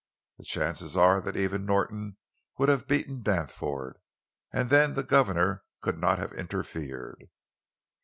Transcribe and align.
"The 0.39 0.45
chances 0.45 0.97
are 0.97 1.21
that 1.21 1.37
even 1.37 1.63
Norton 1.63 2.17
would 2.57 2.69
have 2.69 2.87
beaten 2.87 3.21
Danforth, 3.21 3.97
and 4.51 4.71
then 4.71 4.95
the 4.95 5.03
governor 5.03 5.63
could 5.79 5.99
not 5.99 6.17
have 6.17 6.33
interfered." 6.33 7.29